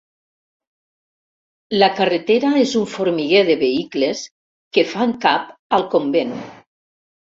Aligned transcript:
La 1.83 1.89
carretera 1.99 2.49
és 2.63 2.73
un 2.81 2.87
formiguer 2.93 3.43
de 3.51 3.57
vehicles 3.67 4.25
que 4.79 4.87
fan 4.95 5.15
cap 5.27 5.55
al 5.79 5.87
convent. 5.93 6.35